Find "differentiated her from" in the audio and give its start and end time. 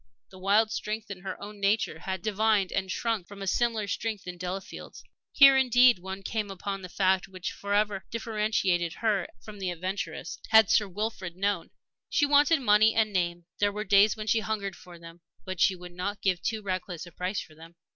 8.09-9.59